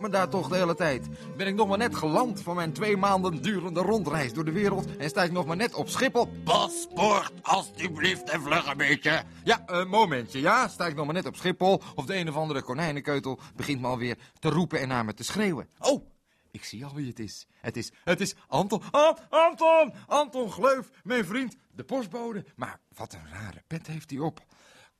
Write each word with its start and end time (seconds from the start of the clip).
me 0.00 0.08
daar 0.10 0.28
toch 0.28 0.48
de 0.48 0.56
hele 0.56 0.74
tijd? 0.74 1.08
Ben 1.36 1.46
ik 1.46 1.54
nog 1.54 1.68
maar 1.68 1.78
net 1.78 1.96
geland 1.96 2.42
van 2.42 2.56
mijn 2.56 2.72
twee 2.72 2.96
maanden 2.96 3.42
durende 3.42 3.80
rondreis 3.80 4.32
door 4.32 4.44
de 4.44 4.52
wereld 4.52 4.96
en 4.96 5.08
sta 5.08 5.22
ik 5.22 5.32
nog 5.32 5.46
maar 5.46 5.56
net 5.56 5.74
op 5.74 5.88
Schiphol? 5.88 6.28
Paspoort, 6.44 7.32
alstublieft, 7.42 8.30
en 8.30 8.42
vlug 8.42 8.66
een 8.66 8.76
beetje. 8.76 9.22
Ja, 9.44 9.62
een 9.66 9.88
momentje, 9.88 10.40
ja. 10.40 10.68
Sta 10.68 10.86
ik 10.86 10.94
nog 10.94 11.04
maar 11.04 11.14
net 11.14 11.26
op 11.26 11.36
Schiphol 11.36 11.82
of 11.94 12.06
de 12.06 12.16
een 12.16 12.28
of 12.28 12.36
andere 12.36 12.62
konijnenkeutel 12.62 13.38
begint 13.56 13.80
me 13.80 13.86
alweer 13.86 14.18
te 14.38 14.48
roepen 14.48 14.80
en 14.80 14.88
naar 14.88 15.04
me 15.04 15.14
te 15.14 15.24
schreeuwen. 15.24 15.68
Oh, 15.78 16.06
ik 16.50 16.64
zie 16.64 16.84
al 16.84 16.94
wie 16.94 17.08
het 17.08 17.18
is. 17.18 17.46
Het 17.60 17.76
is, 17.76 17.92
het 18.04 18.20
is 18.20 18.34
Anton. 18.46 18.82
Ah, 18.90 19.16
Anton! 19.28 19.92
Anton 20.06 20.50
Gleuf, 20.50 20.90
mijn 21.02 21.24
vriend, 21.24 21.56
de 21.70 21.84
postbode. 21.84 22.44
Maar 22.56 22.80
wat 22.94 23.12
een 23.12 23.28
rare 23.32 23.62
pet 23.66 23.86
heeft 23.86 24.10
hij 24.10 24.18
op. 24.18 24.40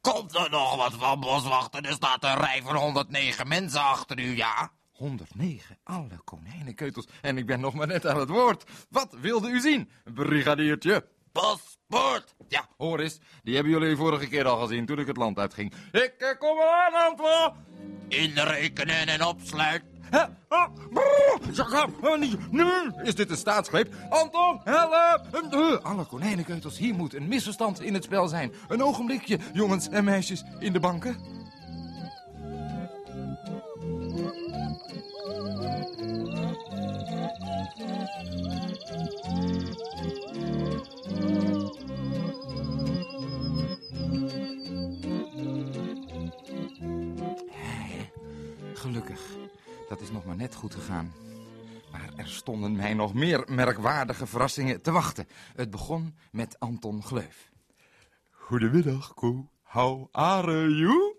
Komt 0.02 0.34
er 0.34 0.50
nog 0.50 0.76
wat 0.76 0.92
van, 0.92 1.20
boswachter? 1.20 1.84
Er 1.84 1.92
staat 1.92 2.24
een 2.24 2.36
rij 2.36 2.62
van 2.62 2.76
109 2.76 3.48
mensen 3.48 3.80
achter 3.80 4.18
u, 4.18 4.36
ja? 4.36 4.70
109, 4.92 5.78
alle 5.84 6.20
konijnenkeutels. 6.24 7.06
En 7.20 7.38
ik 7.38 7.46
ben 7.46 7.60
nog 7.60 7.74
maar 7.74 7.86
net 7.86 8.06
aan 8.06 8.18
het 8.18 8.28
woord. 8.28 8.64
Wat 8.90 9.16
wilde 9.20 9.48
u 9.48 9.60
zien, 9.60 9.90
brigadiertje? 10.04 11.06
Paspoort! 11.32 12.34
Ja, 12.48 12.66
hoor 12.76 13.00
eens. 13.00 13.18
Die 13.42 13.54
hebben 13.54 13.72
jullie 13.72 13.96
vorige 13.96 14.28
keer 14.28 14.46
al 14.46 14.58
gezien 14.66 14.86
toen 14.86 14.98
ik 14.98 15.06
het 15.06 15.16
land 15.16 15.38
uitging. 15.38 15.72
Ik 15.92 16.14
eh, 16.18 16.38
kom 16.38 16.58
eraan, 16.58 16.94
Anton! 16.94 17.52
Inrekenen 18.08 19.08
en 19.08 19.24
opsluiten. 19.24 19.91
Nu 22.50 22.92
is 23.02 23.14
dit 23.14 23.30
een 23.30 23.36
staatsgreep. 23.36 23.94
Anton, 24.08 24.60
help! 24.64 25.52
Uh, 25.54 25.76
alle 25.82 26.04
konijnenkeutels, 26.04 26.78
hier 26.78 26.94
moet 26.94 27.14
een 27.14 27.28
misverstand 27.28 27.80
in 27.80 27.94
het 27.94 28.04
spel 28.04 28.28
zijn. 28.28 28.52
Een 28.68 28.82
ogenblikje, 28.82 29.38
jongens 29.52 29.88
en 29.88 30.04
meisjes 30.04 30.44
in 30.58 30.72
de 30.72 30.80
banken. 30.80 31.16
Gelukkig, 48.74 49.20
dat 49.92 50.00
is 50.00 50.10
nog 50.10 50.24
maar 50.24 50.36
net 50.36 50.54
goed 50.54 50.74
gegaan. 50.74 51.12
Maar 51.90 52.10
er 52.16 52.28
stonden 52.28 52.76
mij 52.76 52.94
nog 52.94 53.14
meer 53.14 53.44
merkwaardige 53.46 54.26
verrassingen 54.26 54.82
te 54.82 54.90
wachten. 54.90 55.28
Het 55.54 55.70
begon 55.70 56.16
met 56.30 56.60
Anton 56.60 57.02
Gleuf. 57.02 57.50
Goedemiddag, 58.30 59.14
Ko. 59.14 59.50
How 59.62 60.08
are 60.10 60.74
you? 60.74 61.16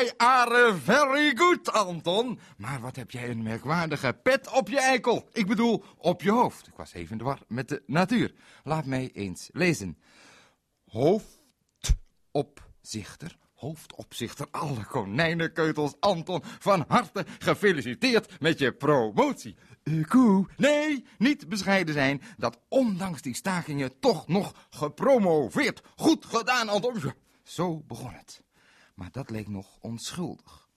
I 0.00 0.12
are 0.16 0.74
very 0.74 1.36
good, 1.36 1.72
Anton. 1.72 2.38
Maar 2.56 2.80
wat 2.80 2.96
heb 2.96 3.10
jij 3.10 3.30
een 3.30 3.42
merkwaardige 3.42 4.18
pet 4.22 4.52
op 4.52 4.68
je 4.68 4.80
eikel. 4.80 5.28
Ik 5.32 5.46
bedoel, 5.46 5.84
op 5.96 6.22
je 6.22 6.30
hoofd. 6.30 6.66
Ik 6.66 6.76
was 6.76 6.92
even 6.92 7.18
dwar 7.18 7.42
met 7.46 7.68
de 7.68 7.82
natuur. 7.86 8.34
Laat 8.64 8.84
mij 8.84 9.10
eens 9.12 9.48
lezen. 9.52 9.98
Hoofdopzichter, 10.84 13.38
hoofdopzichter, 13.58 14.46
alle 14.50 14.84
konijnenkeutels, 14.84 15.94
Anton, 16.00 16.42
van 16.58 16.84
harte 16.88 17.26
gefeliciteerd 17.38 18.40
met 18.40 18.58
je 18.58 18.72
promotie. 18.72 19.56
Eh, 19.82 20.04
Koe, 20.04 20.46
nee, 20.56 21.06
niet 21.18 21.48
bescheiden 21.48 21.94
zijn 21.94 22.22
dat 22.36 22.58
ondanks 22.68 23.22
die 23.22 23.34
stakingen 23.34 23.98
toch 23.98 24.28
nog 24.28 24.66
gepromoveerd. 24.70 25.82
Goed 25.96 26.26
gedaan, 26.26 26.68
Anton. 26.68 27.12
Zo 27.42 27.82
begon 27.86 28.12
het. 28.12 28.42
Maar 28.94 29.08
dat 29.12 29.30
leek 29.30 29.48
nog 29.48 29.78
onschuldig. 29.80 30.68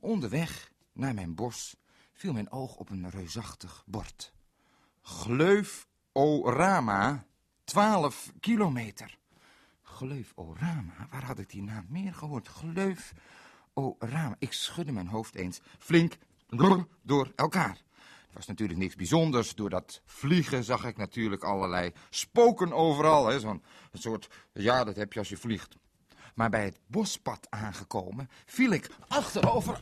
Onderweg 0.00 0.70
naar 0.92 1.14
mijn 1.14 1.34
bos 1.34 1.76
viel 2.12 2.32
mijn 2.32 2.50
oog 2.50 2.76
op 2.76 2.90
een 2.90 3.10
reusachtig 3.10 3.82
bord. 3.86 4.32
Gleuf-Orama, 5.02 7.26
12 7.64 8.32
kilometer. 8.40 9.20
Gleuf-Orama, 9.96 11.08
waar 11.10 11.24
had 11.24 11.38
ik 11.38 11.50
die 11.50 11.62
naam 11.62 11.86
meer 11.88 12.14
gehoord? 12.14 12.48
Gleuf-Orama. 12.48 14.36
Ik 14.38 14.52
schudde 14.52 14.92
mijn 14.92 15.06
hoofd 15.06 15.34
eens 15.34 15.60
flink 15.78 16.16
door 17.02 17.32
elkaar. 17.36 17.82
Het 18.26 18.34
was 18.34 18.46
natuurlijk 18.46 18.78
niks 18.78 18.94
bijzonders. 18.94 19.54
Door 19.54 19.70
dat 19.70 20.02
vliegen 20.04 20.64
zag 20.64 20.84
ik 20.84 20.96
natuurlijk 20.96 21.44
allerlei 21.44 21.92
spoken 22.10 22.72
overal. 22.72 23.40
Zo'n 23.40 23.62
soort, 23.92 24.28
ja, 24.52 24.84
dat 24.84 24.96
heb 24.96 25.12
je 25.12 25.18
als 25.18 25.28
je 25.28 25.36
vliegt. 25.36 25.76
Maar 26.34 26.50
bij 26.50 26.64
het 26.64 26.78
bospad 26.86 27.46
aangekomen, 27.50 28.28
viel 28.46 28.70
ik 28.70 28.90
achterover 29.08 29.78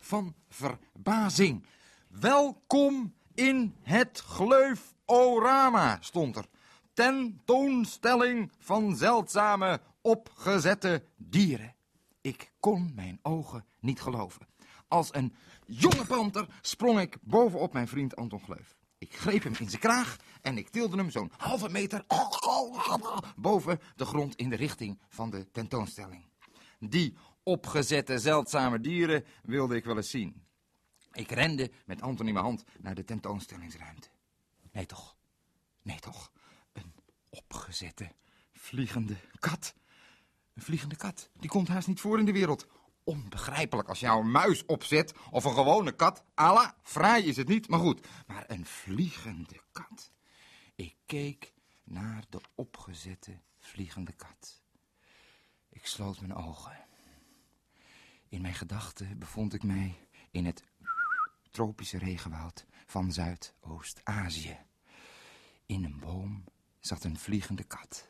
van 0.00 0.34
verbazing. 0.48 1.66
Welkom 2.08 3.14
in 3.34 3.74
het 3.82 4.20
Gleuf-Orama, 4.26 5.98
stond 6.00 6.36
er. 6.36 6.44
Tentoonstelling 6.92 8.52
van 8.58 8.96
zeldzame 8.96 9.80
opgezette 10.00 11.04
dieren. 11.16 11.74
Ik 12.20 12.52
kon 12.60 12.92
mijn 12.94 13.18
ogen 13.22 13.64
niet 13.80 14.00
geloven. 14.00 14.46
Als 14.88 15.14
een 15.14 15.34
jonge 15.66 16.04
panter 16.06 16.48
sprong 16.60 17.00
ik 17.00 17.18
bovenop 17.20 17.72
mijn 17.72 17.88
vriend 17.88 18.16
Anton 18.16 18.40
Gleuf. 18.40 18.78
Ik 18.98 19.16
greep 19.16 19.42
hem 19.42 19.54
in 19.58 19.68
zijn 19.68 19.80
kraag 19.80 20.16
en 20.42 20.58
ik 20.58 20.68
tilde 20.68 20.96
hem 20.96 21.10
zo'n 21.10 21.32
halve 21.36 21.68
meter 21.68 22.04
boven 23.36 23.80
de 23.96 24.04
grond 24.04 24.36
in 24.36 24.50
de 24.50 24.56
richting 24.56 25.00
van 25.08 25.30
de 25.30 25.50
tentoonstelling. 25.50 26.24
Die 26.78 27.16
opgezette 27.42 28.18
zeldzame 28.18 28.80
dieren 28.80 29.24
wilde 29.42 29.76
ik 29.76 29.84
wel 29.84 29.96
eens 29.96 30.10
zien. 30.10 30.42
Ik 31.12 31.30
rende 31.30 31.70
met 31.84 32.02
Anton 32.02 32.26
in 32.26 32.32
mijn 32.32 32.44
hand 32.44 32.64
naar 32.78 32.94
de 32.94 33.04
tentoonstellingsruimte. 33.04 34.08
Nee 34.72 34.86
toch, 34.86 35.16
nee 35.82 35.98
toch, 35.98 36.32
opgezette 37.30 38.12
vliegende 38.52 39.16
kat. 39.38 39.74
Een 40.54 40.62
vliegende 40.62 40.96
kat, 40.96 41.30
die 41.38 41.50
komt 41.50 41.68
haast 41.68 41.88
niet 41.88 42.00
voor 42.00 42.18
in 42.18 42.24
de 42.24 42.32
wereld. 42.32 42.66
Onbegrijpelijk 43.04 43.88
als 43.88 44.00
je 44.00 44.06
nou 44.06 44.20
een 44.20 44.30
muis 44.30 44.64
opzet 44.64 45.14
of 45.30 45.44
een 45.44 45.54
gewone 45.54 45.92
kat. 45.92 46.24
Ala, 46.34 46.76
fraai 46.82 47.24
is 47.24 47.36
het 47.36 47.48
niet, 47.48 47.68
maar 47.68 47.80
goed. 47.80 48.06
Maar 48.26 48.44
een 48.46 48.66
vliegende 48.66 49.60
kat. 49.72 50.10
Ik 50.74 50.96
keek 51.06 51.52
naar 51.84 52.24
de 52.28 52.40
opgezette 52.54 53.40
vliegende 53.58 54.12
kat. 54.12 54.62
Ik 55.68 55.86
sloot 55.86 56.20
mijn 56.20 56.34
ogen. 56.34 56.86
In 58.28 58.40
mijn 58.40 58.54
gedachten 58.54 59.18
bevond 59.18 59.54
ik 59.54 59.62
mij 59.62 60.08
in 60.30 60.44
het 60.44 60.64
tropische 61.50 61.98
regenwoud 61.98 62.66
van 62.86 63.12
Zuidoost-Azië. 63.12 64.58
In 65.66 65.84
een 65.84 65.98
boom 65.98 66.44
zat 66.80 67.04
een 67.04 67.18
vliegende 67.18 67.64
kat. 67.64 68.08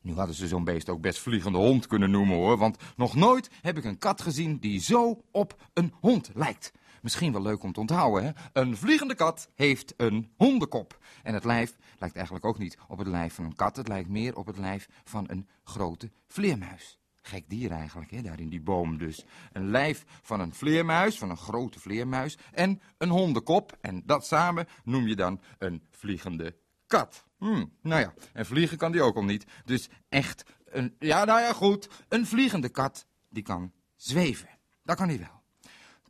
Nu 0.00 0.14
hadden 0.14 0.34
ze 0.34 0.48
zo'n 0.48 0.64
beest 0.64 0.88
ook 0.88 1.00
best 1.00 1.18
vliegende 1.18 1.58
hond 1.58 1.86
kunnen 1.86 2.10
noemen 2.10 2.36
hoor, 2.36 2.56
want 2.58 2.76
nog 2.96 3.14
nooit 3.14 3.50
heb 3.60 3.76
ik 3.76 3.84
een 3.84 3.98
kat 3.98 4.22
gezien 4.22 4.58
die 4.58 4.80
zo 4.80 5.22
op 5.30 5.68
een 5.72 5.94
hond 6.00 6.30
lijkt. 6.34 6.72
Misschien 7.02 7.32
wel 7.32 7.42
leuk 7.42 7.62
om 7.62 7.72
te 7.72 7.80
onthouden, 7.80 8.24
hè? 8.24 8.60
Een 8.60 8.76
vliegende 8.76 9.14
kat 9.14 9.50
heeft 9.54 9.94
een 9.96 10.32
hondenkop. 10.36 10.98
En 11.22 11.34
het 11.34 11.44
lijf 11.44 11.76
lijkt 11.98 12.16
eigenlijk 12.16 12.44
ook 12.44 12.58
niet 12.58 12.78
op 12.88 12.98
het 12.98 13.06
lijf 13.06 13.34
van 13.34 13.44
een 13.44 13.54
kat, 13.54 13.76
het 13.76 13.88
lijkt 13.88 14.08
meer 14.08 14.36
op 14.36 14.46
het 14.46 14.58
lijf 14.58 14.88
van 15.04 15.24
een 15.28 15.48
grote 15.64 16.10
vleermuis. 16.26 16.98
Gek 17.20 17.48
dier 17.48 17.70
eigenlijk, 17.70 18.10
hè, 18.10 18.22
daar 18.22 18.40
in 18.40 18.48
die 18.48 18.60
boom 18.60 18.98
dus. 18.98 19.24
Een 19.52 19.70
lijf 19.70 20.04
van 20.22 20.40
een 20.40 20.54
vleermuis, 20.54 21.18
van 21.18 21.30
een 21.30 21.36
grote 21.36 21.80
vleermuis, 21.80 22.38
en 22.52 22.80
een 22.98 23.08
hondenkop. 23.08 23.78
En 23.80 24.02
dat 24.06 24.26
samen 24.26 24.66
noem 24.84 25.06
je 25.06 25.16
dan 25.16 25.40
een 25.58 25.82
vliegende 25.90 26.56
kat. 26.92 27.24
Hm, 27.38 27.64
nou 27.82 28.00
ja, 28.00 28.14
en 28.32 28.46
vliegen 28.46 28.78
kan 28.78 28.92
die 28.92 29.02
ook 29.02 29.16
al 29.16 29.24
niet. 29.24 29.44
Dus 29.64 29.88
echt, 30.08 30.42
een, 30.64 30.96
ja, 30.98 31.24
nou 31.24 31.40
ja, 31.40 31.52
goed. 31.52 31.88
Een 32.08 32.26
vliegende 32.26 32.68
kat, 32.68 33.06
die 33.28 33.42
kan 33.42 33.72
zweven. 33.96 34.48
Dat 34.82 34.96
kan 34.96 35.08
hij 35.08 35.18
wel. 35.18 35.42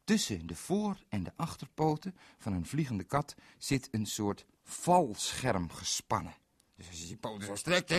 Tussen 0.04 0.46
de 0.46 0.54
voor- 0.56 0.96
en 1.08 1.22
de 1.22 1.32
achterpoten 1.36 2.16
van 2.38 2.52
een 2.52 2.66
vliegende 2.66 3.04
kat 3.04 3.34
zit 3.58 3.88
een 3.90 4.06
soort 4.06 4.44
valscherm 4.62 5.70
gespannen. 5.70 6.34
Dus 6.76 6.88
als 6.88 6.98
je 7.00 7.08
je 7.08 7.16
poten 7.16 7.46
zo 7.46 7.54
strekt, 7.54 7.90
u, 7.90 7.96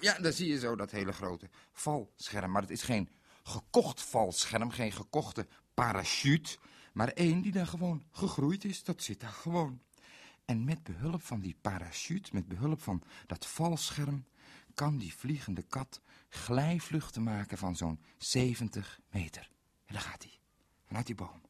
ja, 0.00 0.18
dan 0.18 0.32
zie 0.32 0.48
je 0.48 0.58
zo 0.58 0.76
dat 0.76 0.90
hele 0.90 1.12
grote 1.12 1.50
valscherm. 1.72 2.50
Maar 2.50 2.62
het 2.62 2.70
is 2.70 2.82
geen 2.82 3.08
gekocht 3.42 4.02
valscherm, 4.02 4.70
geen 4.70 4.92
gekochte 4.92 5.46
parachute, 5.74 6.58
maar 6.92 7.08
één 7.08 7.42
die 7.42 7.52
dan 7.52 7.66
gewoon 7.66 8.04
gegroeid 8.10 8.64
is. 8.64 8.84
Dat 8.84 9.02
zit 9.02 9.20
daar 9.20 9.32
gewoon. 9.32 9.80
En 10.50 10.64
met 10.64 10.82
behulp 10.82 11.22
van 11.22 11.40
die 11.40 11.56
parachute, 11.60 12.30
met 12.32 12.48
behulp 12.48 12.82
van 12.82 13.02
dat 13.26 13.46
valscherm, 13.46 14.24
kan 14.74 14.98
die 14.98 15.14
vliegende 15.14 15.62
kat 15.62 16.00
glijvluchten 16.28 17.22
maken 17.22 17.58
van 17.58 17.76
zo'n 17.76 18.00
70 18.18 19.00
meter. 19.10 19.50
En 19.86 19.94
daar 19.94 20.02
gaat 20.02 20.22
hij, 20.22 20.38
vanuit 20.86 21.06
die 21.06 21.14
boom. 21.14 21.42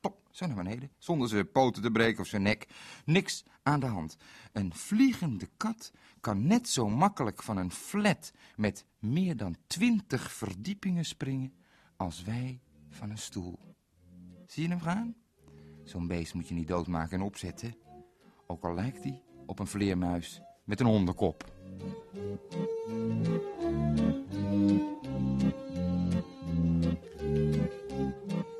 Pop, 0.00 0.28
zo 0.30 0.46
naar 0.46 0.56
beneden, 0.56 0.90
zonder 0.98 1.28
zijn 1.28 1.50
poten 1.50 1.82
te 1.82 1.90
breken 1.90 2.20
of 2.20 2.26
zijn 2.26 2.42
nek. 2.42 2.68
Niks 3.04 3.44
aan 3.62 3.80
de 3.80 3.86
hand. 3.86 4.16
Een 4.52 4.74
vliegende 4.74 5.48
kat 5.56 5.92
kan 6.20 6.46
net 6.46 6.68
zo 6.68 6.88
makkelijk 6.88 7.42
van 7.42 7.56
een 7.56 7.72
flat 7.72 8.32
met 8.56 8.84
meer 8.98 9.36
dan 9.36 9.56
twintig 9.66 10.32
verdiepingen 10.32 11.04
springen 11.04 11.54
als 11.96 12.22
wij 12.22 12.60
van 12.88 13.10
een 13.10 13.18
stoel. 13.18 13.75
Zie 14.46 14.62
je 14.62 14.68
hem 14.68 14.80
gaan? 14.80 15.14
Zo'n 15.84 16.06
beest 16.06 16.34
moet 16.34 16.48
je 16.48 16.54
niet 16.54 16.68
doodmaken 16.68 17.18
en 17.18 17.24
opzetten. 17.24 17.74
Ook 18.46 18.64
al 18.64 18.74
lijkt 18.74 19.02
hij 19.02 19.22
op 19.46 19.58
een 19.58 19.66
vleermuis 19.66 20.40
met 20.64 20.80
een 20.80 20.86
hondenkop. 20.86 21.44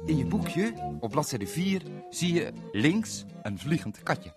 In 0.07 0.17
je 0.17 0.27
boekje, 0.29 0.97
op 1.01 1.11
bladzijde 1.11 1.47
4, 1.47 1.83
zie 2.11 2.33
je 2.33 2.53
links 2.73 3.25
een 3.43 3.59
vliegend 3.59 4.03
katje. 4.03 4.33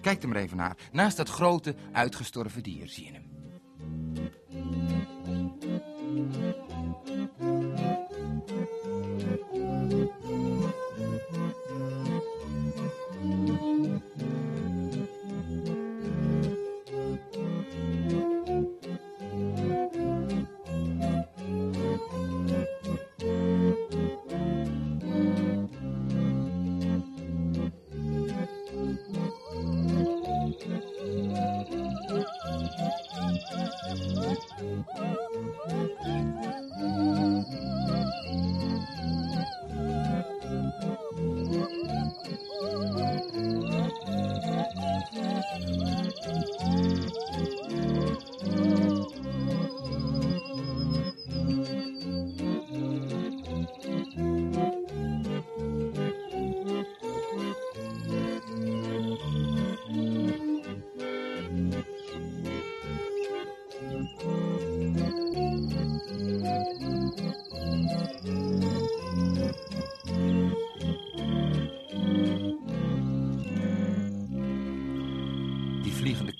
Kijk 0.00 0.22
er 0.22 0.28
maar 0.28 0.38
even 0.38 0.56
naar. 0.56 0.76
Naast 0.92 1.16
dat 1.16 1.28
grote, 1.28 1.74
uitgestorven 1.92 2.62
dier 2.62 2.88
zie 2.88 3.04
je 3.04 3.12
hem. 3.12 3.25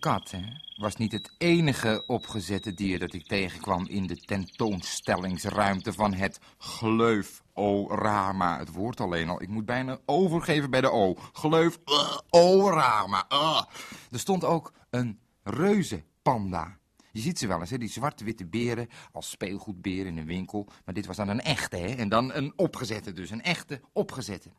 Kat, 0.06 0.30
hè, 0.30 0.42
was 0.76 0.96
niet 0.96 1.12
het 1.12 1.34
enige 1.38 2.04
opgezette 2.06 2.74
dier 2.74 2.98
dat 2.98 3.12
ik 3.12 3.26
tegenkwam 3.26 3.86
in 3.86 4.06
de 4.06 4.16
tentoonstellingsruimte 4.16 5.92
van 5.92 6.14
het 6.14 6.40
Gleuf-O-Rama. 6.58 8.58
Het 8.58 8.72
woord 8.72 9.00
alleen 9.00 9.28
al, 9.28 9.42
ik 9.42 9.48
moet 9.48 9.64
bijna 9.64 9.98
overgeven 10.04 10.70
bij 10.70 10.80
de 10.80 10.90
O. 10.90 11.16
Gleuf-O-Rama. 11.32 13.24
Ah. 13.28 13.62
Er 14.10 14.18
stond 14.18 14.44
ook 14.44 14.72
een 14.90 15.18
reuzenpanda. 15.42 16.76
Je 17.16 17.22
ziet 17.22 17.38
ze 17.38 17.46
wel 17.46 17.60
eens, 17.60 17.70
hè? 17.70 17.78
die 17.78 17.88
zwart-witte 17.88 18.46
beren 18.46 18.88
als 19.12 19.30
speelgoedberen 19.30 20.06
in 20.06 20.18
een 20.18 20.26
winkel. 20.26 20.68
Maar 20.84 20.94
dit 20.94 21.06
was 21.06 21.16
dan 21.16 21.28
een 21.28 21.40
echte, 21.40 21.76
hè? 21.76 21.94
En 21.94 22.08
dan 22.08 22.32
een 22.34 22.52
opgezette 22.56 23.12
dus, 23.12 23.30
een 23.30 23.42
echte 23.42 23.80
opgezette. 23.92 24.50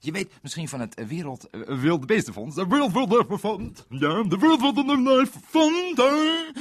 Je 0.00 0.12
weet 0.12 0.32
misschien 0.42 0.68
van 0.68 0.80
het 0.80 1.06
Wereld 1.06 1.50
eh, 1.50 1.80
Wilde 1.80 2.06
Beestenfonds. 2.06 2.54
De 2.54 2.66
Wereld. 2.66 2.92
Ja, 3.88 4.22
de 4.22 4.38
Wereld 4.38 4.74
Beestenfonds. 5.04 5.96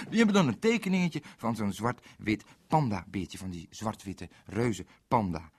Die 0.09 0.17
hebben 0.17 0.35
dan 0.35 0.47
een 0.47 0.59
tekeningetje 0.59 1.21
van 1.37 1.55
zo'n 1.55 1.73
zwart-wit 1.73 2.43
panda-beertje. 2.67 3.37
Van 3.37 3.49
die 3.49 3.67
zwart-witte 3.69 4.29
reuze 4.45 4.85
panda. 5.07 5.51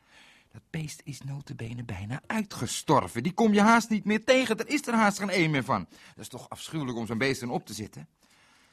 Dat 0.52 0.62
beest 0.70 1.00
is 1.05 1.20
notabene 1.20 1.85
bijna 1.85 2.20
uitgestorven. 2.26 3.23
Die 3.23 3.32
kom 3.32 3.52
je 3.52 3.61
haast 3.61 3.90
niet 3.90 4.05
meer 4.05 4.25
tegen. 4.25 4.58
Er 4.58 4.69
is 4.69 4.87
er 4.87 4.94
haast 4.94 5.19
geen 5.19 5.31
één 5.31 5.50
meer 5.50 5.64
van. 5.64 5.87
Dat 5.88 6.25
is 6.25 6.29
toch 6.29 6.49
afschuwelijk 6.49 6.99
om 6.99 7.06
zo'n 7.06 7.19
beesten 7.19 7.50
op 7.50 7.67
te 7.67 7.75
zitten. 7.75 8.08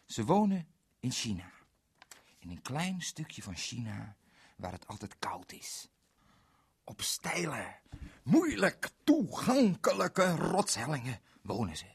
Ze 0.06 0.26
wonen 0.26 0.68
in 1.02 1.12
China. 1.12 1.52
In 2.40 2.50
een 2.50 2.62
klein 2.62 3.02
stukje 3.02 3.42
van 3.42 3.56
China 3.56 4.16
waar 4.56 4.72
het 4.72 4.88
altijd 4.88 5.20
koud 5.20 5.52
is. 5.52 5.90
Op 6.84 7.02
steile, 7.02 7.76
moeilijk 8.24 8.90
toegankelijke 9.04 10.36
rotshellingen 10.36 11.20
wonen 11.42 11.78
ze. 11.78 11.86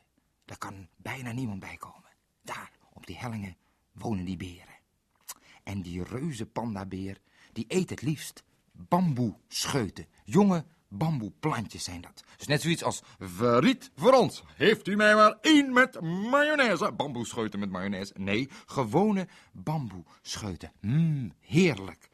Daar 0.44 0.58
kan 0.58 0.88
bijna 0.97 1.32
niemand 1.32 1.61
bij 1.61 1.76
komen. 1.76 2.11
Daar, 2.43 2.70
op 2.93 3.06
die 3.06 3.17
hellingen, 3.17 3.56
wonen 3.93 4.25
die 4.25 4.37
beren. 4.37 4.75
En 5.62 5.82
die 5.82 6.03
reuze 6.03 6.47
pandabeer, 6.47 7.20
die 7.53 7.64
eet 7.69 7.91
het 7.91 8.03
liefst 8.03 8.43
bamboescheuten. 8.73 10.06
Jonge 10.25 10.64
bamboeplantjes 10.88 11.85
zijn 11.85 12.00
dat. 12.00 12.25
Dus 12.37 12.47
net 12.47 12.62
zoiets 12.62 12.83
als 12.83 13.03
verriet 13.19 13.91
voor 13.97 14.12
ons. 14.12 14.43
Heeft 14.55 14.88
u 14.88 14.97
mij 14.97 15.15
maar 15.15 15.37
één 15.41 15.73
met 15.73 16.00
mayonaise? 16.00 16.93
Bamboescheuten 16.93 17.58
met 17.58 17.70
mayonaise? 17.70 18.13
Nee, 18.17 18.49
gewone 18.67 19.29
bamboescheuten. 19.53 20.72
Mmm, 20.81 21.32
heerlijk. 21.41 22.08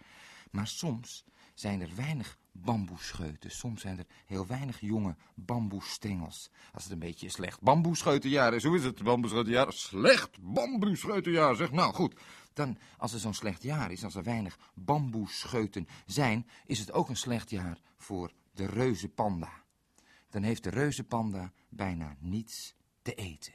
Maar 0.51 0.67
soms 0.67 1.25
zijn 1.55 1.81
er 1.81 1.91
weinig 1.97 2.39
bamboescheuten. 2.53 3.51
Soms 3.51 3.81
zijn 3.81 3.99
er 3.99 4.07
heel 4.27 4.47
weinig 4.47 4.81
jonge 4.81 5.17
bamboestengels. 5.35 6.51
Als 6.73 6.83
het 6.83 6.93
een 6.93 6.99
beetje 6.99 7.29
slecht 7.29 7.61
bamboescheutenjaar 7.61 8.55
is. 8.55 8.65
Hoe 8.65 8.77
is 8.77 8.85
het 8.85 9.03
bamboescheutenjaar? 9.03 9.73
Slecht 9.73 10.31
bamboescheutenjaar, 10.41 11.57
zeg. 11.57 11.71
Nou, 11.71 11.95
goed. 11.95 12.21
Dan, 12.53 12.79
als 12.97 13.13
er 13.13 13.19
zo'n 13.21 13.35
slecht 13.35 13.63
jaar 13.63 13.91
is, 13.91 14.05
als 14.05 14.15
er 14.15 14.23
weinig 14.23 14.59
bamboescheuten 14.75 15.89
zijn... 16.07 16.47
is 16.67 16.79
het 16.79 16.93
ook 16.93 17.09
een 17.09 17.17
slecht 17.17 17.51
jaar 17.51 17.79
voor 17.97 18.33
de 18.53 18.67
reuzenpanda. 18.67 19.53
Dan 20.31 20.43
heeft 20.43 20.63
de 20.63 20.71
reuzenpanda 20.71 21.53
bijna 21.69 22.17
niets 22.19 22.75
te 23.03 23.15
eten. 23.15 23.53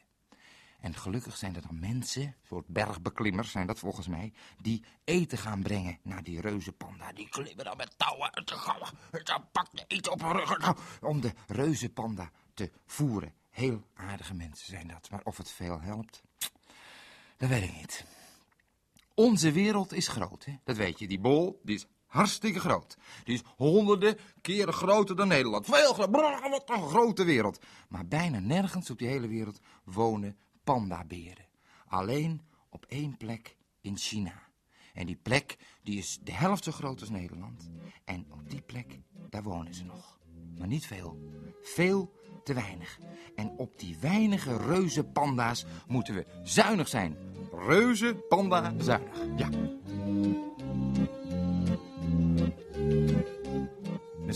En 0.80 0.96
gelukkig 0.96 1.38
zijn 1.38 1.56
er 1.56 1.62
dan 1.62 1.80
mensen, 1.80 2.36
soort 2.44 2.68
bergbeklimmers 2.68 3.52
zijn 3.52 3.68
dat 3.68 3.80
volgens 3.80 4.08
mij, 4.08 4.34
die 4.62 4.84
eten 5.04 5.38
gaan 5.38 5.62
brengen 5.62 6.00
naar 6.02 6.24
die 6.24 6.42
reuzenpanda. 6.42 7.12
Die 7.12 7.30
klimmen 7.30 7.66
dan 7.66 7.78
met 7.78 7.98
touwen 7.98 8.36
uit 8.36 8.48
de 8.48 8.56
gallen. 8.58 8.90
Dan 9.24 9.52
pakt 9.52 9.84
eten 9.88 10.12
op 10.12 10.22
hun 10.22 10.46
rug 10.46 11.02
om 11.02 11.22
de 11.22 11.34
reuzenpanda 11.48 12.32
te 12.54 12.72
voeren. 12.86 13.34
Heel 13.50 13.88
aardige 13.94 14.34
mensen 14.34 14.68
zijn 14.68 14.88
dat, 14.88 15.10
maar 15.10 15.24
of 15.24 15.38
het 15.38 15.52
veel 15.52 15.82
helpt, 15.82 16.24
dat 17.38 17.50
weet 17.50 17.64
ik 17.64 17.76
niet. 17.76 18.06
Onze 19.14 19.52
wereld 19.52 19.94
is 19.94 20.08
groot, 20.08 20.46
hè? 20.46 20.56
dat 20.64 20.78
weet 20.78 21.00
je. 21.00 21.08
Die 21.08 21.20
bol, 21.20 21.62
die 21.64 21.76
is 21.76 21.86
hartstikke 22.18 22.60
groot. 22.60 22.98
Die 23.24 23.34
is 23.34 23.44
honderden 23.56 24.18
keren 24.42 24.74
groter 24.74 25.16
dan 25.16 25.28
Nederland. 25.28 25.66
Veel 25.66 25.94
groter, 25.94 26.50
wat 26.50 26.70
een 26.70 26.90
grote 26.90 27.24
wereld. 27.24 27.60
Maar 27.90 28.08
bijna 28.08 28.40
nergens 28.40 28.90
op 28.90 28.98
die 28.98 29.08
hele 29.08 29.28
wereld 29.28 29.60
wonen 29.84 30.38
pandaberen. 30.64 31.46
Alleen 31.88 32.42
op 32.70 32.86
één 32.86 33.18
plek 33.18 33.56
in 33.82 33.98
China. 33.98 34.46
En 34.94 35.06
die 35.06 35.20
plek 35.22 35.58
die 35.84 35.98
is 35.98 36.20
de 36.24 36.34
helft 36.34 36.64
zo 36.64 36.72
groot 36.72 37.00
als 37.00 37.10
Nederland. 37.10 37.70
En 38.04 38.26
op 38.30 38.50
die 38.50 38.62
plek, 38.62 39.00
daar 39.30 39.44
wonen 39.44 39.74
ze 39.74 39.86
nog. 39.86 40.18
Maar 40.58 40.68
niet 40.68 40.86
veel. 40.86 41.32
Veel 41.62 42.14
te 42.44 42.54
weinig. 42.54 43.00
En 43.36 43.54
op 43.58 43.80
die 43.80 43.98
weinige 44.00 44.58
reuze 44.58 45.04
panda's 45.04 45.66
moeten 45.88 46.14
we 46.14 46.26
zuinig 46.44 46.88
zijn. 46.88 47.18
Reuze 47.52 48.16
panda 48.30 48.74
zuinig. 48.78 49.18
Ja. 49.36 49.50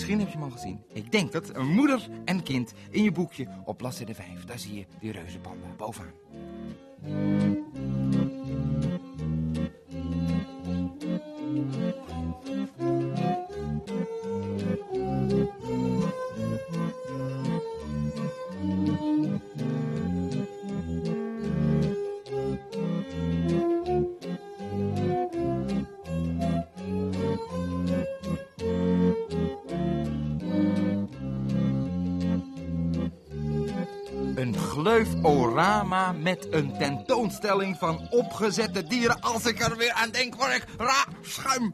Misschien 0.01 0.19
heb 0.19 0.31
je 0.31 0.37
hem 0.39 0.51
al 0.51 0.57
gezien. 0.57 0.83
Ik 0.93 1.11
denk 1.11 1.31
dat 1.31 1.55
een 1.55 1.67
moeder 1.67 2.09
en 2.25 2.43
kind 2.43 2.73
in 2.89 3.03
je 3.03 3.11
boekje 3.11 3.47
op 3.65 3.77
bladzijde 3.77 4.13
5. 4.13 4.45
Daar 4.45 4.59
zie 4.59 4.75
je 4.75 4.85
die 4.99 5.11
reuzenpanda 5.11 5.67
bovenaan. 5.77 7.40
Gleuforama 34.71 36.11
met 36.11 36.53
een 36.53 36.77
tentoonstelling 36.77 37.77
van 37.77 38.09
opgezette 38.09 38.83
dieren. 38.83 39.21
Als 39.21 39.45
ik 39.45 39.59
er 39.59 39.77
weer 39.77 39.91
aan 39.91 40.09
denk, 40.09 40.35
word 40.35 40.53
ik 40.53 40.65
ra 40.77 41.05
schuim. 41.21 41.73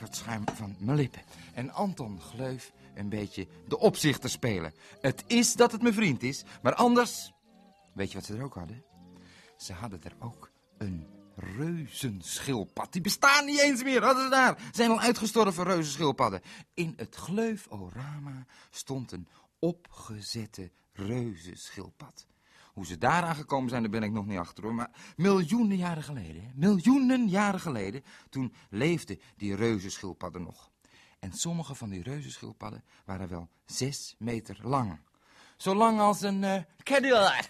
Wat 0.00 0.16
schuim 0.16 0.44
van 0.54 0.76
mijn 0.78 0.96
lippen. 0.96 1.22
En 1.54 1.70
Anton 1.70 2.20
Gleuf 2.20 2.72
een 2.94 3.08
beetje 3.08 3.46
de 3.68 3.78
opzichter 3.78 4.30
spelen. 4.30 4.74
Het 5.00 5.24
is 5.26 5.54
dat 5.54 5.72
het 5.72 5.82
mijn 5.82 5.94
vriend 5.94 6.22
is, 6.22 6.44
maar 6.62 6.74
anders... 6.74 7.32
Weet 7.92 8.12
je 8.12 8.18
wat 8.18 8.26
ze 8.26 8.36
er 8.36 8.44
ook 8.44 8.54
hadden? 8.54 8.84
Ze 9.56 9.72
hadden 9.72 10.02
er 10.02 10.14
ook 10.18 10.50
een 10.78 11.06
reuzenschildpad. 11.36 12.92
Die 12.92 13.02
bestaan 13.02 13.44
niet 13.44 13.60
eens 13.60 13.82
meer, 13.82 14.04
hadden 14.04 14.24
ze 14.24 14.30
daar. 14.30 14.58
Zijn 14.72 14.90
al 14.90 15.00
uitgestorven 15.00 15.64
reuzenschildpadden. 15.64 16.40
In 16.74 16.92
het 16.96 17.14
gleuforama 17.14 18.46
stond 18.70 19.12
een 19.12 19.28
opgezette 19.58 20.70
reuzenschildpad. 20.92 22.26
Hoe 22.72 22.86
ze 22.86 22.98
daaraan 22.98 23.34
gekomen 23.34 23.68
zijn, 23.68 23.82
daar 23.82 23.90
ben 23.90 24.02
ik 24.02 24.12
nog 24.12 24.26
niet 24.26 24.38
achter 24.38 24.64
hoor. 24.64 24.74
Maar 24.74 24.90
miljoenen 25.16 25.76
jaren 25.76 26.02
geleden, 26.02 26.52
miljoenen 26.54 27.28
jaren 27.28 27.60
geleden, 27.60 28.04
toen 28.28 28.54
leefden 28.70 29.20
die 29.36 29.54
reuzenschildpadden 29.54 30.42
nog. 30.42 30.70
En 31.18 31.32
sommige 31.32 31.74
van 31.74 31.88
die 31.88 32.02
reuzenschildpadden 32.02 32.84
waren 33.04 33.28
wel 33.28 33.48
zes 33.64 34.14
meter 34.18 34.58
lang. 34.62 35.00
Zo 35.56 35.74
lang 35.74 36.00
als 36.00 36.22
een 36.22 36.42
uh, 36.42 36.56
Cadillac. 36.82 37.48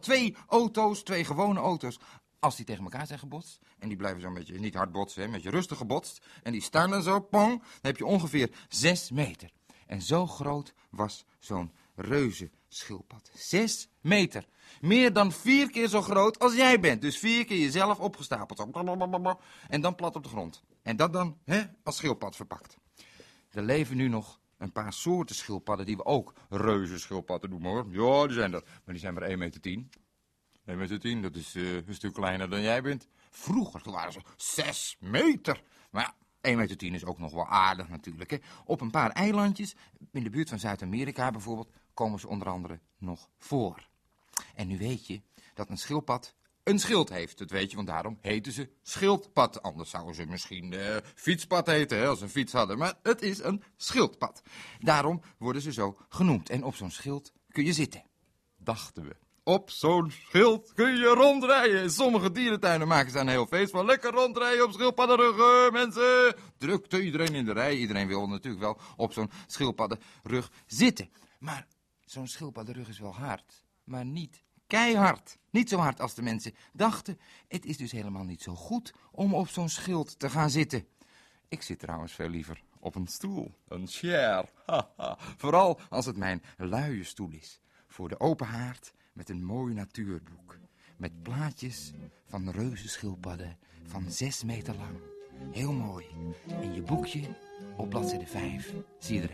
Twee 0.00 0.36
auto's, 0.46 1.02
twee 1.02 1.24
gewone 1.24 1.60
auto's. 1.60 1.98
Als 2.38 2.56
die 2.56 2.64
tegen 2.64 2.84
elkaar 2.84 3.06
zijn 3.06 3.18
gebotst, 3.18 3.58
en 3.78 3.88
die 3.88 3.96
blijven 3.96 4.20
zo'n 4.20 4.34
beetje 4.34 4.58
niet 4.58 4.74
hard 4.74 4.92
botsen, 4.92 5.20
hè, 5.20 5.26
een 5.26 5.32
beetje 5.32 5.50
rustig 5.50 5.78
gebotst, 5.78 6.26
en 6.42 6.52
die 6.52 6.62
staan 6.62 6.90
dan 6.90 7.02
zo, 7.02 7.20
pong, 7.20 7.58
dan 7.58 7.68
heb 7.80 7.96
je 7.96 8.06
ongeveer 8.06 8.50
zes 8.68 9.10
meter. 9.10 9.50
En 9.86 10.02
zo 10.02 10.26
groot 10.26 10.74
was 10.90 11.24
zo'n 11.38 11.72
reuzenschildpad. 11.94 13.30
Zes 13.34 13.88
meter. 14.00 14.46
Meer 14.80 15.12
dan 15.12 15.32
vier 15.32 15.70
keer 15.70 15.88
zo 15.88 16.02
groot 16.02 16.38
als 16.38 16.54
jij 16.54 16.80
bent. 16.80 17.02
Dus 17.02 17.18
vier 17.18 17.44
keer 17.44 17.58
jezelf 17.58 17.98
opgestapeld. 17.98 18.66
En 19.68 19.80
dan 19.80 19.94
plat 19.94 20.16
op 20.16 20.22
de 20.22 20.28
grond. 20.28 20.62
En 20.82 20.96
dat 20.96 21.12
dan 21.12 21.38
hè, 21.44 21.62
als 21.82 21.96
schildpad 21.96 22.36
verpakt. 22.36 22.76
Er 23.50 23.62
leven 23.62 23.96
nu 23.96 24.08
nog 24.08 24.40
een 24.58 24.72
paar 24.72 24.92
soorten 24.92 25.36
schildpadden 25.36 25.86
die 25.86 25.96
we 25.96 26.04
ook 26.04 26.34
reuzenschildpadden 26.48 27.50
noemen 27.50 27.70
hoor. 27.70 27.86
Ja, 27.90 28.26
die 28.26 28.36
zijn 28.36 28.52
er. 28.52 28.62
Maar 28.64 28.94
die 28.94 28.98
zijn 28.98 29.14
maar 29.14 29.30
1,10 29.30 29.36
meter. 29.36 29.60
10. 29.60 29.90
1 30.64 30.78
meter 30.78 31.00
10, 31.00 31.22
dat 31.22 31.36
is 31.36 31.54
uh, 31.54 31.74
een 31.74 31.94
stuk 31.94 32.12
kleiner 32.12 32.50
dan 32.50 32.62
jij 32.62 32.82
bent. 32.82 33.08
Vroeger 33.30 33.90
waren 33.90 34.12
ze 34.12 34.20
6 34.36 34.96
meter. 35.00 35.62
Maar 35.90 36.02
ja, 36.02 36.14
1 36.44 36.56
meter 36.56 36.76
10 36.76 36.94
is 36.94 37.04
ook 37.04 37.18
nog 37.18 37.32
wel 37.32 37.46
aardig 37.46 37.88
natuurlijk. 37.88 38.30
Hè. 38.30 38.38
Op 38.64 38.80
een 38.80 38.90
paar 38.90 39.10
eilandjes, 39.10 39.74
in 40.12 40.22
de 40.22 40.30
buurt 40.30 40.48
van 40.48 40.58
Zuid-Amerika 40.58 41.30
bijvoorbeeld, 41.30 41.70
komen 41.94 42.20
ze 42.20 42.28
onder 42.28 42.48
andere 42.48 42.80
nog 42.98 43.28
voor. 43.38 43.88
En 44.54 44.66
nu 44.66 44.78
weet 44.78 45.06
je 45.06 45.22
dat 45.54 45.68
een 45.68 45.78
schildpad 45.78 46.34
een 46.64 46.78
schild 46.78 47.08
heeft. 47.08 47.38
Dat 47.38 47.50
weet 47.50 47.70
je, 47.70 47.76
want 47.76 47.88
daarom 47.88 48.18
heten 48.20 48.52
ze 48.52 48.68
schildpad. 48.82 49.62
Anders 49.62 49.90
zouden 49.90 50.14
ze 50.14 50.26
misschien 50.26 50.72
uh, 50.72 50.96
fietspad 51.14 51.66
heten, 51.66 52.08
als 52.08 52.18
ze 52.18 52.24
een 52.24 52.30
fiets 52.30 52.52
hadden. 52.52 52.78
Maar 52.78 52.94
het 53.02 53.22
is 53.22 53.38
een 53.38 53.62
schildpad. 53.76 54.42
Daarom 54.78 55.22
worden 55.38 55.62
ze 55.62 55.72
zo 55.72 55.96
genoemd. 56.08 56.50
En 56.50 56.64
op 56.64 56.74
zo'n 56.74 56.90
schild 56.90 57.32
kun 57.48 57.64
je 57.64 57.72
zitten. 57.72 58.04
Dachten 58.56 59.04
we. 59.04 59.23
Op 59.46 59.70
zo'n 59.70 60.10
schild 60.10 60.72
kun 60.72 60.96
je 60.96 61.06
rondrijden. 61.06 61.82
In 61.82 61.90
sommige 61.90 62.32
dierentuinen 62.32 62.88
maken 62.88 63.10
ze 63.12 63.18
een 63.18 63.28
heel 63.28 63.46
feest 63.46 63.70
van 63.70 63.84
lekker 63.84 64.10
rondrijden 64.12 64.64
op 64.64 64.72
schildpaddenruggen, 64.72 65.72
mensen. 65.72 66.36
Drukte 66.58 67.02
iedereen 67.02 67.34
in 67.34 67.44
de 67.44 67.52
rij. 67.52 67.76
Iedereen 67.76 68.06
wil 68.06 68.28
natuurlijk 68.28 68.62
wel 68.62 68.78
op 68.96 69.12
zo'n 69.12 69.30
schildpaddenrug 69.46 70.50
zitten. 70.66 71.10
Maar 71.38 71.66
zo'n 72.04 72.26
schildpaddenrug 72.26 72.88
is 72.88 72.98
wel 72.98 73.14
hard, 73.14 73.64
maar 73.84 74.04
niet 74.04 74.42
keihard. 74.66 75.38
Niet 75.50 75.68
zo 75.68 75.76
hard 75.76 76.00
als 76.00 76.14
de 76.14 76.22
mensen 76.22 76.54
dachten. 76.72 77.18
Het 77.48 77.64
is 77.64 77.76
dus 77.76 77.92
helemaal 77.92 78.24
niet 78.24 78.42
zo 78.42 78.54
goed 78.54 78.94
om 79.10 79.34
op 79.34 79.48
zo'n 79.48 79.68
schild 79.68 80.18
te 80.18 80.30
gaan 80.30 80.50
zitten. 80.50 80.86
Ik 81.48 81.62
zit 81.62 81.78
trouwens 81.78 82.12
veel 82.12 82.28
liever 82.28 82.62
op 82.78 82.94
een 82.94 83.06
stoel, 83.06 83.54
een 83.68 83.88
chair. 83.88 84.50
Vooral 85.42 85.80
als 85.88 86.06
het 86.06 86.16
mijn 86.16 86.42
luie 86.56 87.04
stoel 87.04 87.30
is. 87.30 87.60
Voor 87.86 88.08
de 88.08 88.20
open 88.20 88.46
haard 88.46 88.92
met 89.14 89.28
een 89.28 89.44
mooi 89.44 89.74
natuurboek. 89.74 90.58
Met 90.96 91.22
plaatjes 91.22 91.92
van 92.26 92.50
reuzenschildpadden 92.50 93.58
van 93.82 94.10
zes 94.10 94.44
meter 94.44 94.74
lang. 94.74 94.98
Heel 95.52 95.72
mooi. 95.72 96.06
In 96.60 96.74
je 96.74 96.82
boekje 96.82 97.36
op 97.76 97.90
bladzijde 97.90 98.26
5 98.26 98.74
zie 98.98 99.20
je 99.20 99.26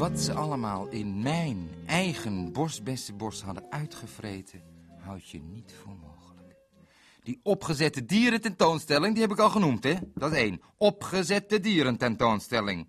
Wat 0.00 0.20
ze 0.20 0.32
allemaal 0.32 0.88
in 0.88 1.22
mijn 1.22 1.70
eigen 1.86 2.52
bosbessenbos 2.52 3.42
hadden 3.42 3.70
uitgevreten, 3.70 4.62
houd 4.98 5.28
je 5.28 5.40
niet 5.40 5.74
voor 5.82 5.96
mogelijk. 5.96 6.56
Die 7.22 7.40
opgezette 7.42 8.04
dierententoonstelling, 8.04 9.12
die 9.12 9.22
heb 9.22 9.32
ik 9.32 9.38
al 9.38 9.50
genoemd, 9.50 9.84
hè? 9.84 9.94
Dat 10.14 10.32
is 10.32 10.38
één. 10.38 10.62
Opgezette 10.76 11.60
dierententoonstelling. 11.60 12.88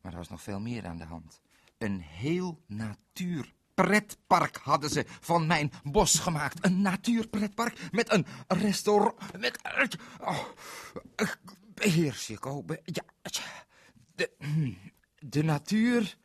Maar 0.00 0.12
er 0.12 0.18
was 0.18 0.28
nog 0.28 0.42
veel 0.42 0.60
meer 0.60 0.86
aan 0.86 0.96
de 0.96 1.04
hand. 1.04 1.40
Een 1.78 2.00
heel 2.00 2.62
natuurpretpark 2.66 4.56
hadden 4.56 4.90
ze 4.90 5.04
van 5.20 5.46
mijn 5.46 5.72
bos 5.82 6.18
gemaakt. 6.18 6.64
Een 6.64 6.80
natuurpretpark 6.80 7.78
met 7.90 8.12
een 8.12 8.26
restaurant. 8.48 9.38
Met. 9.38 9.58
Oh, 10.20 10.44
beheers 11.74 12.26
je. 12.26 12.64
Ja. 12.84 13.04
De, 14.14 14.30
de 15.18 15.42
natuur 15.42 16.16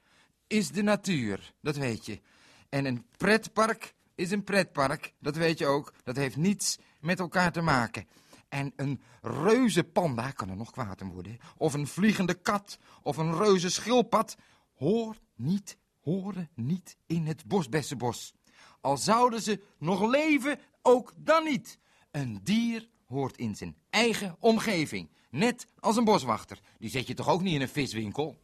is 0.47 0.71
de 0.71 0.81
natuur, 0.81 1.53
dat 1.61 1.75
weet 1.75 2.05
je. 2.05 2.21
En 2.69 2.85
een 2.85 3.05
pretpark 3.17 3.93
is 4.15 4.31
een 4.31 4.43
pretpark, 4.43 5.13
dat 5.19 5.35
weet 5.35 5.57
je 5.57 5.65
ook. 5.65 5.93
Dat 6.03 6.15
heeft 6.15 6.35
niets 6.35 6.77
met 6.99 7.19
elkaar 7.19 7.51
te 7.51 7.61
maken. 7.61 8.07
En 8.49 8.73
een 8.75 9.01
reuze 9.21 9.83
panda 9.83 10.31
kan 10.31 10.49
er 10.49 10.55
nog 10.55 10.71
kwaad 10.71 11.01
in 11.01 11.11
worden. 11.11 11.37
Of 11.57 11.73
een 11.73 11.87
vliegende 11.87 12.33
kat, 12.33 12.77
of 13.01 13.17
een 13.17 13.37
reuze 13.37 13.69
schildpad. 13.69 14.37
Hoor 14.73 15.17
niet, 15.35 15.77
horen 16.01 16.49
niet 16.55 16.97
in 17.05 17.25
het 17.25 17.45
bosbessenbos. 17.45 18.33
Al 18.81 18.97
zouden 18.97 19.41
ze 19.41 19.61
nog 19.77 20.09
leven, 20.09 20.59
ook 20.81 21.13
dan 21.17 21.43
niet. 21.43 21.79
Een 22.11 22.39
dier 22.43 22.87
hoort 23.07 23.37
in 23.37 23.55
zijn 23.55 23.75
eigen 23.89 24.35
omgeving. 24.39 25.09
Net 25.29 25.67
als 25.79 25.97
een 25.97 26.03
boswachter. 26.03 26.59
Die 26.77 26.89
zet 26.89 27.07
je 27.07 27.13
toch 27.13 27.29
ook 27.29 27.41
niet 27.41 27.53
in 27.53 27.61
een 27.61 27.69
viswinkel? 27.69 28.37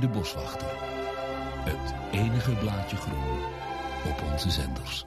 De 0.00 0.08
Boswachter. 0.08 0.68
Het 1.70 1.94
enige 2.12 2.52
blaadje 2.52 2.96
groen 2.96 3.42
op 4.12 4.32
onze 4.32 4.50
zenders. 4.50 5.06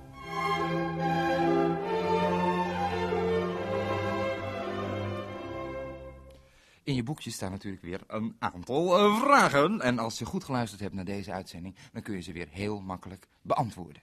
In 6.84 6.96
je 6.96 7.04
boekje 7.04 7.32
staan 7.32 7.52
natuurlijk 7.52 7.84
weer 7.84 8.02
een 8.08 8.36
aantal 8.40 9.00
uh, 9.00 9.22
vragen. 9.22 9.82
En 9.82 10.00
als 10.00 10.20
je 10.20 10.26
goed 10.26 10.44
geluisterd 10.44 10.82
hebt 10.82 10.94
naar 10.94 11.06
deze 11.06 11.32
uitzending, 11.32 11.76
dan 11.92 12.02
kun 12.02 12.16
je 12.16 12.22
ze 12.22 12.32
weer 12.32 12.48
heel 12.50 12.82
makkelijk 12.82 13.28
beantwoorden. 13.42 14.02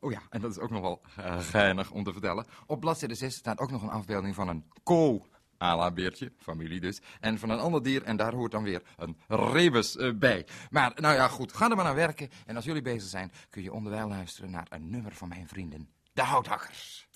Oh 0.00 0.12
ja, 0.12 0.22
en 0.30 0.40
dat 0.40 0.50
is 0.50 0.58
ook 0.58 0.70
nog 0.70 0.80
wel 0.80 1.00
uh, 1.18 1.40
geinig 1.40 1.90
om 1.90 2.04
te 2.04 2.12
vertellen. 2.12 2.46
Op 2.66 2.80
bladzijde 2.80 3.14
6 3.14 3.34
staat 3.34 3.58
ook 3.58 3.70
nog 3.70 3.82
een 3.82 3.90
afbeelding 3.90 4.34
van 4.34 4.48
een 4.48 4.64
ko 4.82 5.26
Ala-beertje, 5.64 6.32
familie 6.38 6.80
dus. 6.80 7.00
En 7.20 7.38
van 7.38 7.50
een 7.50 7.58
ander 7.58 7.82
dier, 7.82 8.02
en 8.02 8.16
daar 8.16 8.34
hoort 8.34 8.52
dan 8.52 8.62
weer 8.62 8.82
een 8.96 9.16
rebus 9.28 9.96
uh, 9.96 10.12
bij. 10.14 10.46
Maar, 10.70 10.92
nou 10.94 11.14
ja, 11.14 11.28
goed, 11.28 11.52
ga 11.52 11.70
er 11.70 11.76
maar 11.76 11.84
naar 11.84 11.94
werken. 11.94 12.28
En 12.46 12.56
als 12.56 12.64
jullie 12.64 12.82
bezig 12.82 13.08
zijn, 13.08 13.32
kun 13.50 13.62
je 13.62 13.72
onderwijl 13.72 14.08
luisteren 14.08 14.50
naar 14.50 14.66
een 14.68 14.90
nummer 14.90 15.12
van 15.12 15.28
mijn 15.28 15.48
vrienden, 15.48 15.88
de 16.12 16.22
Houthakkers. 16.22 17.06